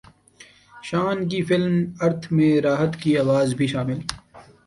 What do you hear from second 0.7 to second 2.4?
شان کی فلم ارتھ